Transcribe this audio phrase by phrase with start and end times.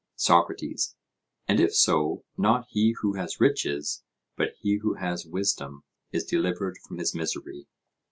[0.15, 0.95] SOCRATES:
[1.47, 4.01] And if so, not he who has riches,
[4.35, 7.67] but he who has wisdom, is delivered from his misery?